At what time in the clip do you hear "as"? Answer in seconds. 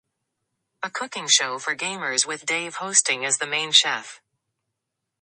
3.23-3.37